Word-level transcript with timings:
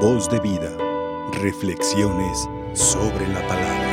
Voz 0.00 0.28
de 0.28 0.38
vida. 0.40 0.70
Reflexiones 1.40 2.46
sobre 2.74 3.26
la 3.28 3.40
palabra. 3.48 3.86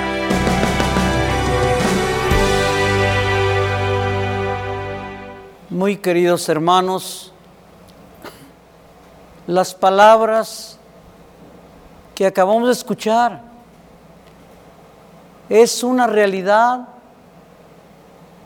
Muy 5.70 5.96
queridos 5.96 6.50
hermanos, 6.50 7.32
las 9.48 9.74
palabras 9.74 10.78
que 12.16 12.26
acabamos 12.26 12.66
de 12.66 12.74
escuchar 12.74 13.42
es 15.48 15.84
una 15.86 16.06
realidad 16.06 16.90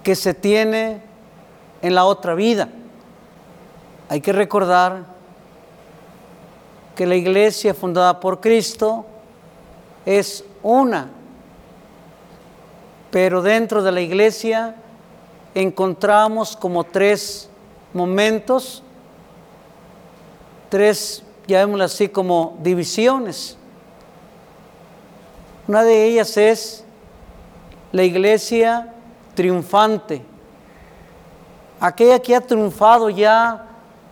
que 0.03 0.15
se 0.15 0.35
tiene 0.35 1.01
en 1.81 1.95
la 1.95 2.05
otra 2.05 2.35
vida. 2.35 2.69
Hay 4.09 4.21
que 4.21 4.31
recordar 4.31 5.16
que 6.98 7.05
la 7.05 7.16
iglesia 7.16 7.75
fundada 7.75 8.19
por 8.19 8.42
Cristo 8.42 9.05
es 10.04 10.43
una, 10.64 11.11
pero 13.11 13.43
dentro 13.43 13.83
de 13.83 13.92
la 13.92 14.01
iglesia 14.01 14.75
encontramos 15.54 16.57
como 16.57 16.83
tres 16.83 17.52
momentos, 17.93 18.82
tres, 20.69 21.21
llamémoslo 21.46 21.83
así, 21.83 22.10
como 22.10 22.57
divisiones. 22.64 23.55
Una 25.68 25.83
de 25.83 26.04
ellas 26.04 26.36
es 26.36 26.83
la 27.91 28.04
iglesia 28.05 28.91
triunfante, 29.36 30.24
aquella 31.79 32.17
que 32.17 32.36
ha 32.36 32.41
triunfado 32.41 33.11
ya 33.11 33.66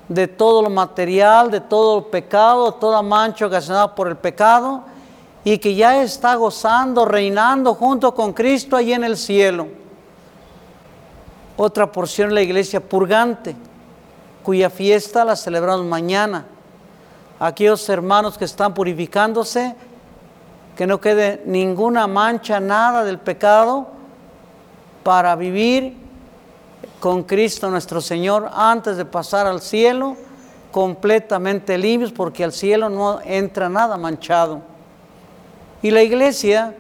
de 0.07 0.27
todo 0.27 0.61
lo 0.61 0.69
material, 0.69 1.49
de 1.49 1.61
todo 1.61 1.99
el 1.99 2.05
pecado, 2.05 2.71
toda 2.73 3.01
mancha 3.01 3.47
ocasionada 3.47 3.95
por 3.95 4.07
el 4.07 4.17
pecado, 4.17 4.83
y 5.43 5.57
que 5.57 5.75
ya 5.75 6.01
está 6.01 6.35
gozando, 6.35 7.05
reinando 7.05 7.73
junto 7.75 8.13
con 8.13 8.34
Cristo 8.34 8.75
allí 8.75 8.93
en 8.93 9.03
el 9.03 9.17
cielo. 9.17 9.67
Otra 11.57 11.91
porción 11.91 12.34
la 12.34 12.41
iglesia 12.41 12.79
purgante, 12.81 13.55
cuya 14.43 14.70
fiesta 14.70 15.23
la 15.23 15.35
celebramos 15.35 15.85
mañana. 15.85 16.45
Aquellos 17.40 17.87
hermanos 17.90 18.37
que 18.37 18.45
están 18.45 18.73
purificándose, 18.73 19.75
que 20.75 20.87
no 20.87 20.99
quede 20.99 21.41
ninguna 21.45 22.07
mancha, 22.07 22.59
nada 22.59 23.03
del 23.03 23.19
pecado, 23.19 23.87
para 25.03 25.35
vivir 25.35 26.04
con 27.05 27.21
Cristo 27.21 27.70
nuestro 27.70 28.01
Señor 28.01 28.49
antes 28.51 28.98
de 28.98 29.05
pasar 29.05 29.45
al 29.45 29.61
cielo 29.61 30.17
completamente 30.71 31.77
limpios 31.77 32.12
porque 32.12 32.43
al 32.43 32.51
cielo 32.51 32.89
no 32.89 33.20
entra 33.23 33.70
nada 33.70 33.95
manchado. 33.95 34.63
Y 35.84 35.91
la 35.91 36.01
iglesia 36.01 36.73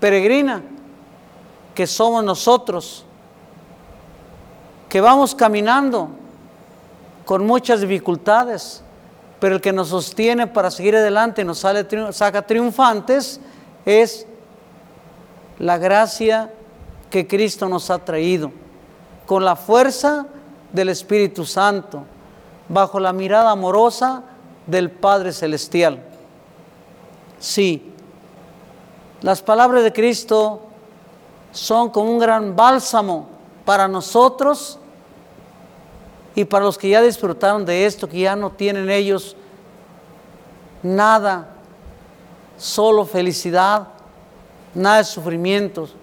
peregrina, 0.00 0.62
que 1.74 1.86
somos 1.86 2.24
nosotros, 2.24 3.04
que 4.88 5.02
vamos 5.02 5.34
caminando 5.34 6.12
con 7.26 7.46
muchas 7.46 7.82
dificultades, 7.82 8.82
pero 9.38 9.56
el 9.56 9.60
que 9.60 9.74
nos 9.74 9.88
sostiene 9.88 10.46
para 10.46 10.70
seguir 10.70 10.96
adelante 10.96 11.42
y 11.42 11.44
nos 11.44 11.58
sale, 11.58 11.86
saca 12.12 12.40
triunfantes 12.40 13.38
es 13.84 14.26
la 15.58 15.76
gracia 15.76 16.50
que 17.10 17.26
Cristo 17.26 17.68
nos 17.68 17.90
ha 17.90 17.98
traído 17.98 18.50
con 19.28 19.44
la 19.44 19.56
fuerza 19.56 20.26
del 20.72 20.88
Espíritu 20.88 21.44
Santo, 21.44 22.04
bajo 22.66 22.98
la 22.98 23.12
mirada 23.12 23.50
amorosa 23.50 24.22
del 24.66 24.90
Padre 24.90 25.34
Celestial. 25.34 26.02
Sí, 27.38 27.92
las 29.20 29.42
palabras 29.42 29.84
de 29.84 29.92
Cristo 29.92 30.62
son 31.52 31.90
como 31.90 32.10
un 32.10 32.18
gran 32.18 32.56
bálsamo 32.56 33.28
para 33.66 33.86
nosotros 33.86 34.78
y 36.34 36.46
para 36.46 36.64
los 36.64 36.78
que 36.78 36.88
ya 36.88 37.02
disfrutaron 37.02 37.66
de 37.66 37.84
esto, 37.84 38.08
que 38.08 38.20
ya 38.20 38.34
no 38.34 38.52
tienen 38.52 38.88
ellos 38.88 39.36
nada, 40.82 41.48
solo 42.56 43.04
felicidad, 43.04 43.88
nada 44.74 44.96
de 44.96 45.04
sufrimientos. 45.04 45.94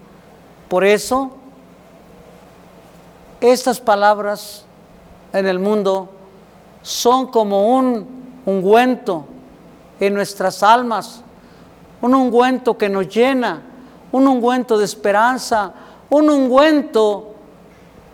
Por 0.70 0.86
eso, 0.86 1.32
estas 3.42 3.80
palabras 3.80 4.66
en 5.34 5.48
el 5.48 5.60
mundo 5.60 6.10
son 6.82 7.28
como 7.28 7.76
un 7.76 8.08
ungüento 8.46 9.26
en 10.00 10.14
nuestras 10.14 10.64
almas, 10.64 11.22
un 12.02 12.14
ungüento 12.14 12.78
que 12.78 12.90
nos 12.90 13.08
llena, 13.08 13.62
un 14.12 14.28
ungüento 14.28 14.78
de 14.78 14.86
esperanza, 14.86 15.74
un 16.10 16.30
ungüento 16.30 17.34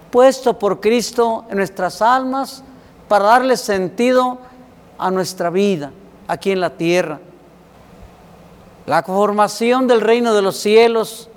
puesto 0.09 0.58
por 0.58 0.80
Cristo 0.80 1.46
en 1.50 1.58
nuestras 1.58 2.02
almas 2.02 2.64
para 3.08 3.26
darle 3.26 3.58
sentido 3.58 4.40
a 4.98 5.12
nuestra 5.12 5.50
vida 5.50 5.92
aquí 6.28 6.52
en 6.52 6.62
la 6.62 6.72
tierra. 6.72 7.20
La 8.86 9.03
formación 9.03 9.88
del 9.88 10.02
reino 10.02 10.34
de 10.34 10.42
los 10.42 10.58
cielos, 10.58 11.30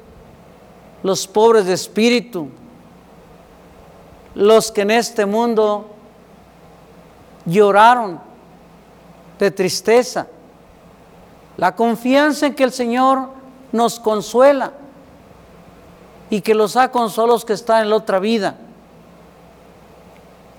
los 1.03 1.27
pobres 1.27 1.67
de 1.67 1.75
espíritu, 1.75 2.49
los 4.35 4.73
que 4.73 4.83
en 4.83 4.91
este 4.91 5.27
mundo 5.27 5.87
lloraron 7.47 8.21
de 9.39 9.51
tristeza, 9.51 10.27
la 11.57 11.75
confianza 11.75 12.47
en 12.47 12.55
que 12.55 12.65
el 12.65 12.73
Señor 12.73 13.29
nos 13.73 14.01
consuela 14.01 14.73
y 16.31 16.41
que 16.41 16.55
los 16.55 16.77
ha 16.77 16.91
consolado 16.91 17.35
los 17.35 17.45
que 17.45 17.53
están 17.53 17.83
en 17.83 17.91
la 17.91 17.97
otra 17.97 18.19
vida, 18.19 18.57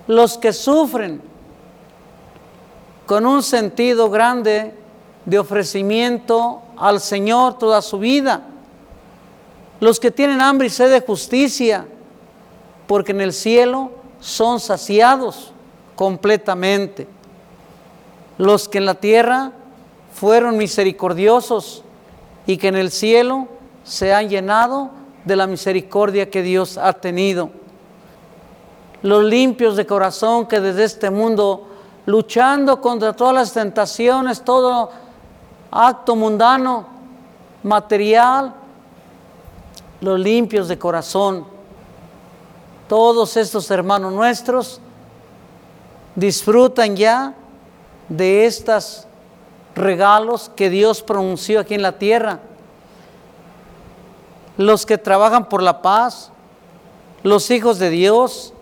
los 0.08 0.38
que 0.38 0.54
sufren 0.54 1.22
con 3.06 3.26
un 3.26 3.44
sentido 3.44 4.10
grande 4.10 4.74
de 5.26 5.40
ofrecimiento 5.40 6.62
al 6.78 7.00
Señor 7.00 7.58
toda 7.58 7.82
su 7.82 8.00
vida, 8.00 8.44
los 9.80 10.00
que 10.00 10.12
tienen 10.12 10.42
hambre 10.42 10.68
y 10.68 10.70
sed 10.70 10.92
de 10.92 11.02
justicia, 11.02 11.88
porque 12.88 13.12
en 13.12 13.22
el 13.22 13.34
cielo 13.34 13.92
son 14.20 14.60
saciados 14.60 15.52
completamente. 15.96 17.08
Los 18.38 18.68
que 18.68 18.80
en 18.80 18.86
la 18.86 18.96
tierra 18.96 19.52
fueron 20.14 20.58
misericordiosos 20.58 21.84
y 22.46 22.58
que 22.58 22.68
en 22.68 22.76
el 22.76 22.92
cielo 22.92 23.48
se 23.84 24.14
han 24.14 24.30
llenado 24.30 24.92
de 25.24 25.36
la 25.36 25.48
misericordia 25.48 26.30
que 26.30 26.42
Dios 26.42 26.78
ha 26.78 26.94
tenido. 26.94 27.50
Los 29.02 29.24
limpios 29.24 29.76
de 29.76 29.86
corazón 29.86 30.48
que 30.48 30.60
desde 30.60 30.84
este 30.84 31.10
mundo, 31.10 31.68
luchando 32.06 32.82
contra 32.82 33.14
todas 33.14 33.34
las 33.34 33.54
tentaciones, 33.54 34.44
todo 34.44 34.92
acto 35.72 36.16
mundano, 36.16 36.88
material, 37.64 38.54
los 40.02 40.20
limpios 40.20 40.68
de 40.68 40.78
corazón, 40.78 41.55
todos 42.88 43.38
estos 43.38 43.70
hermanos 43.72 44.14
nuestros 44.14 44.80
disfrutan 46.16 46.96
ya 46.96 47.34
de 48.10 48.46
estos 48.46 49.08
regalos 49.76 50.52
que 50.56 50.70
Dios 50.70 51.02
pronunció 51.02 51.60
aquí 51.60 51.74
en 51.74 51.82
la 51.82 51.98
tierra. 51.98 52.40
Los 54.58 54.86
que 54.86 54.98
trabajan 54.98 55.50
por 55.50 55.62
la 55.62 55.82
paz, 55.82 56.32
los 57.24 57.52
hijos 57.52 57.80
de 57.80 57.90
Dios, 57.90 58.54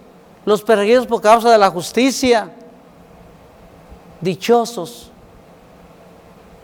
los 0.46 0.64
perseguidos 0.64 1.06
por 1.06 1.22
causa 1.22 1.52
de 1.52 1.58
la 1.58 1.70
justicia, 1.70 2.52
dichosos, 4.22 5.12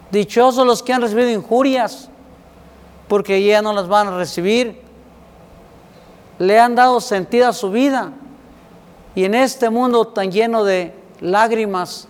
dichosos 0.09 0.65
los 0.65 0.81
que 0.81 0.93
han 0.93 1.01
recibido 1.01 1.29
injurias, 1.29 2.09
porque 3.07 3.43
ya 3.43 3.61
no 3.61 3.73
las 3.73 3.87
van 3.87 4.07
a 4.07 4.17
recibir 4.17 4.88
le 6.39 6.59
han 6.59 6.73
dado 6.73 6.99
sentido 7.01 7.47
a 7.47 7.53
su 7.53 7.69
vida. 7.69 8.11
Y 9.13 9.25
en 9.25 9.35
este 9.35 9.69
mundo 9.69 10.05
tan 10.05 10.31
lleno 10.31 10.63
de 10.63 10.93
lágrimas 11.19 12.07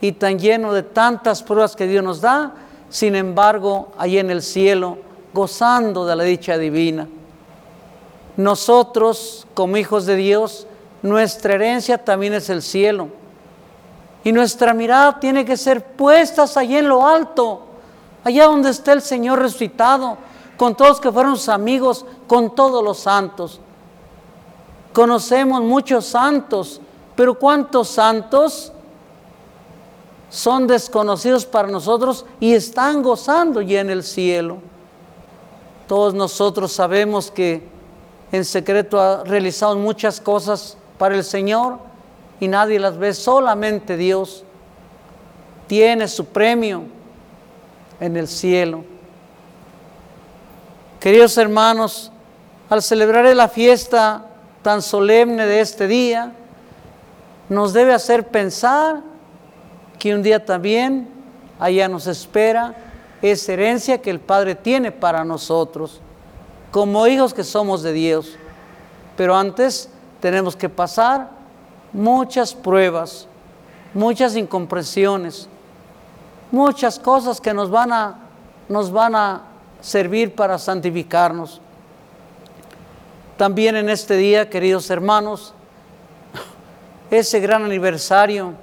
y 0.00 0.12
tan 0.12 0.38
lleno 0.38 0.72
de 0.72 0.82
tantas 0.82 1.42
pruebas 1.42 1.74
que 1.76 1.86
Dios 1.86 2.02
nos 2.02 2.20
da, 2.20 2.54
sin 2.88 3.16
embargo, 3.16 3.92
allí 3.98 4.18
en 4.18 4.30
el 4.30 4.42
cielo, 4.42 4.98
gozando 5.32 6.06
de 6.06 6.14
la 6.14 6.22
dicha 6.22 6.56
divina. 6.56 7.08
Nosotros, 8.36 9.46
como 9.54 9.76
hijos 9.76 10.06
de 10.06 10.16
Dios, 10.16 10.66
nuestra 11.02 11.54
herencia 11.54 11.98
también 11.98 12.34
es 12.34 12.48
el 12.50 12.62
cielo. 12.62 13.08
Y 14.22 14.32
nuestra 14.32 14.72
mirada 14.72 15.18
tiene 15.18 15.44
que 15.44 15.56
ser 15.56 15.84
puestas 15.84 16.56
allí 16.56 16.76
en 16.76 16.88
lo 16.88 17.06
alto, 17.06 17.62
allá 18.22 18.46
donde 18.46 18.70
está 18.70 18.92
el 18.92 19.02
Señor 19.02 19.40
resucitado, 19.40 20.16
con 20.56 20.74
todos 20.74 21.00
que 21.00 21.10
fueron 21.10 21.36
sus 21.36 21.48
amigos, 21.48 22.04
con 22.26 22.54
todos 22.54 22.82
los 22.82 22.98
santos. 22.98 23.60
Conocemos 24.92 25.62
muchos 25.62 26.06
santos, 26.06 26.80
pero 27.16 27.38
¿cuántos 27.38 27.88
santos 27.88 28.72
son 30.34 30.66
desconocidos 30.66 31.46
para 31.46 31.68
nosotros 31.68 32.26
y 32.40 32.54
están 32.54 33.04
gozando 33.04 33.62
ya 33.62 33.80
en 33.80 33.88
el 33.88 34.02
cielo. 34.02 34.58
Todos 35.86 36.12
nosotros 36.12 36.72
sabemos 36.72 37.30
que 37.30 37.62
en 38.32 38.44
secreto 38.44 39.00
ha 39.00 39.22
realizado 39.22 39.76
muchas 39.76 40.20
cosas 40.20 40.76
para 40.98 41.14
el 41.14 41.22
Señor 41.22 41.78
y 42.40 42.48
nadie 42.48 42.80
las 42.80 42.98
ve, 42.98 43.14
solamente 43.14 43.96
Dios 43.96 44.42
tiene 45.68 46.08
su 46.08 46.24
premio 46.24 46.82
en 48.00 48.16
el 48.16 48.26
cielo. 48.26 48.82
Queridos 51.04 51.36
hermanos, 51.36 52.10
al 52.70 52.80
celebrar 52.80 53.26
la 53.36 53.46
fiesta 53.46 54.24
tan 54.62 54.80
solemne 54.80 55.44
de 55.44 55.60
este 55.60 55.86
día, 55.86 56.32
nos 57.50 57.74
debe 57.74 57.92
hacer 57.92 58.28
pensar 58.28 59.02
que 59.98 60.14
un 60.14 60.22
día 60.22 60.42
también 60.42 61.06
allá 61.60 61.88
nos 61.88 62.06
espera 62.06 62.74
esa 63.20 63.52
herencia 63.52 64.00
que 64.00 64.08
el 64.08 64.18
Padre 64.18 64.54
tiene 64.54 64.92
para 64.92 65.26
nosotros, 65.26 66.00
como 66.70 67.06
hijos 67.06 67.34
que 67.34 67.44
somos 67.44 67.82
de 67.82 67.92
Dios. 67.92 68.38
Pero 69.14 69.36
antes 69.36 69.90
tenemos 70.20 70.56
que 70.56 70.70
pasar 70.70 71.28
muchas 71.92 72.54
pruebas, 72.54 73.28
muchas 73.92 74.36
incomprensiones, 74.36 75.50
muchas 76.50 76.98
cosas 76.98 77.42
que 77.42 77.52
nos 77.52 77.70
van 77.70 77.92
a, 77.92 78.14
nos 78.70 78.90
van 78.90 79.14
a 79.14 79.42
servir 79.84 80.34
para 80.34 80.58
santificarnos. 80.58 81.60
También 83.36 83.76
en 83.76 83.90
este 83.90 84.16
día, 84.16 84.48
queridos 84.48 84.88
hermanos, 84.88 85.52
ese 87.10 87.38
gran 87.38 87.64
aniversario, 87.64 88.54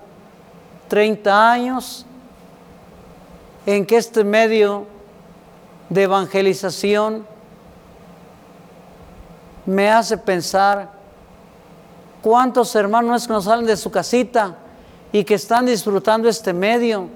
30 0.88 1.51
años, 1.51 2.07
en 3.68 3.85
que 3.85 3.97
este 3.97 4.23
medio 4.23 4.88
de 5.89 6.03
evangelización 6.03 7.27
me 9.68 9.91
hace 9.91 10.18
pensar 10.18 10.89
cuántos 12.23 12.75
hermanos 12.75 13.27
que 13.27 13.33
nos 13.33 13.44
salen 13.44 13.68
de 13.68 13.77
su 13.77 13.91
casita 13.91 14.56
y 15.12 15.23
que 15.23 15.35
están 15.35 15.68
disfrutando 15.68 16.27
este 16.27 16.51
medio, 16.51 17.09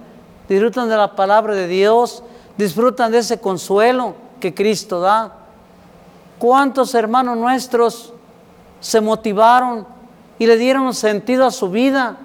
disfrutan 0.48 0.88
de 0.90 0.96
la 0.96 1.16
palabra 1.16 1.56
de 1.56 1.68
Dios, 1.68 2.22
disfrutan 2.58 3.12
de 3.12 3.20
ese 3.20 3.40
consuelo 3.40 4.16
que 4.40 4.54
Cristo 4.54 5.00
da. 5.00 5.34
¿Cuántos 6.40 6.94
hermanos 6.96 7.38
nuestros 7.38 8.14
se 8.80 9.02
motivaron 9.02 9.88
y 10.38 10.46
le 10.46 10.58
dieron 10.58 10.94
sentido 10.94 11.46
a 11.46 11.52
su 11.52 11.70
vida, 11.70 12.18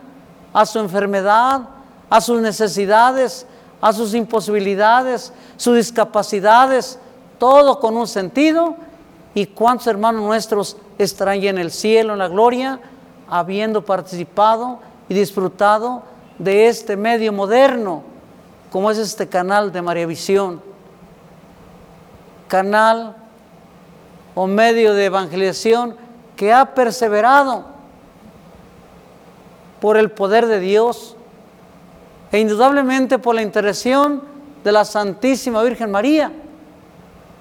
a 0.53 0.67
su 0.67 0.79
enfermedad, 0.79 1.63
a 2.09 2.21
sus 2.21 2.41
necesidades, 2.41 3.47
a 3.81 3.93
sus 3.93 4.15
imposibilidades, 4.15 5.33
sus 5.57 5.77
discapacidades, 5.77 6.99
todo 7.39 7.81
con 7.81 7.97
un 7.97 8.07
sentido? 8.07 8.77
¿Y 9.33 9.47
cuántos 9.47 9.87
hermanos 9.87 10.23
nuestros 10.23 10.77
estarán 10.99 11.41
ya 11.41 11.51
en 11.51 11.59
el 11.59 11.71
cielo, 11.71 12.15
en 12.15 12.19
la 12.19 12.29
gloria, 12.29 12.81
habiendo 13.29 13.85
participado 13.85 14.81
y 15.09 15.15
disfrutado 15.15 16.03
de 16.39 16.69
este 16.69 16.97
medio 16.97 17.33
moderno, 17.33 18.03
como 18.71 18.91
es 18.91 18.99
este 18.99 19.29
canal 19.29 19.73
de 19.73 19.83
María 19.83 20.07
Visión? 20.07 20.63
Canal 22.49 23.17
o 24.35 24.47
medio 24.47 24.95
de 24.95 25.07
evangelización 25.07 25.97
que 26.37 26.53
ha 26.53 26.75
perseverado 26.75 27.65
por 29.81 29.97
el 29.97 30.11
poder 30.11 30.47
de 30.47 30.61
Dios 30.61 31.17
e 32.33 32.39
indudablemente 32.39 33.19
por 33.19 33.35
la 33.35 33.43
intercesión 33.43 34.23
de 34.63 34.73
la 34.73 34.85
Santísima 34.85 35.63
Virgen 35.63 35.91
María, 35.91 36.31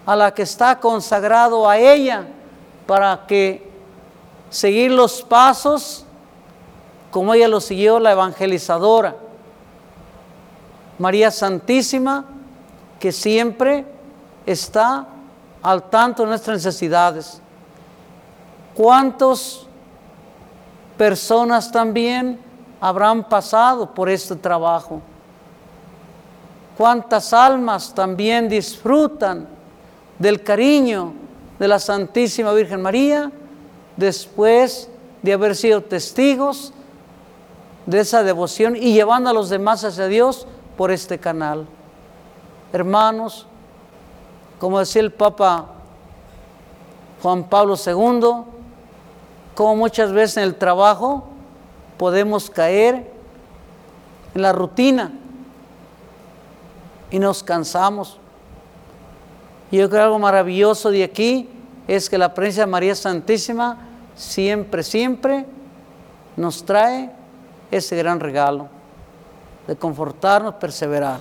a 0.05 0.15
la 0.15 0.33
que 0.33 0.41
está 0.41 0.79
consagrado 0.79 1.69
a 1.69 1.77
ella 1.77 2.25
para 2.87 3.25
que 3.27 3.69
seguir 4.49 4.91
los 4.91 5.21
pasos 5.21 6.05
como 7.11 7.33
ella 7.33 7.47
lo 7.47 7.59
siguió 7.61 7.99
la 7.99 8.11
evangelizadora. 8.11 9.15
María 10.99 11.31
Santísima, 11.31 12.25
que 12.99 13.11
siempre 13.11 13.85
está 14.45 15.07
al 15.63 15.89
tanto 15.89 16.23
de 16.23 16.29
nuestras 16.29 16.57
necesidades. 16.57 17.41
¿Cuántas 18.75 19.61
personas 20.97 21.71
también 21.71 22.39
habrán 22.81 23.27
pasado 23.27 23.93
por 23.93 24.09
este 24.09 24.35
trabajo? 24.35 25.01
¿Cuántas 26.77 27.33
almas 27.33 27.93
también 27.93 28.47
disfrutan 28.47 29.47
del 30.17 30.43
cariño 30.43 31.13
de 31.57 31.67
la 31.67 31.79
Santísima 31.79 32.53
Virgen 32.53 32.81
María 32.81 33.31
después 33.97 34.89
de 35.21 35.33
haber 35.33 35.55
sido 35.55 35.81
testigos 35.81 36.73
de 37.85 37.99
esa 38.01 38.23
devoción 38.23 38.75
y 38.75 38.93
llevando 38.93 39.29
a 39.29 39.33
los 39.33 39.49
demás 39.49 39.83
hacia 39.83 40.07
Dios 40.07 40.47
por 40.79 40.91
este 40.91 41.19
canal? 41.19 41.67
Hermanos, 42.71 43.45
como 44.59 44.79
decía 44.79 45.01
el 45.01 45.11
Papa 45.11 45.65
Juan 47.21 47.43
Pablo 47.43 47.75
II, 47.75 48.45
como 49.55 49.75
muchas 49.75 50.13
veces 50.13 50.37
en 50.37 50.43
el 50.43 50.55
trabajo 50.55 51.25
podemos 51.97 52.49
caer 52.49 53.11
en 54.33 54.41
la 54.41 54.53
rutina 54.53 55.11
y 57.11 57.19
nos 57.19 57.43
cansamos. 57.43 58.17
Y 59.71 59.79
yo 59.79 59.89
creo 59.89 59.99
que 59.99 60.05
algo 60.05 60.19
maravilloso 60.19 60.91
de 60.91 61.03
aquí 61.03 61.49
es 61.89 62.09
que 62.09 62.17
la 62.17 62.33
presencia 62.33 62.63
de 62.63 62.71
María 62.71 62.95
Santísima 62.95 63.79
siempre, 64.15 64.81
siempre 64.83 65.45
nos 66.37 66.63
trae 66.63 67.11
ese 67.69 67.97
gran 67.97 68.21
regalo 68.21 68.78
de 69.69 69.75
confortarnos, 69.75 70.55
perseverar. 70.55 71.19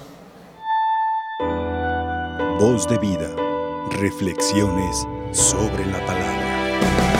Voz 2.59 2.89
de 2.89 2.99
vida. 2.99 3.29
Reflexiones 4.00 5.06
sobre 5.33 5.85
la 5.85 5.99
palabra. 6.06 7.18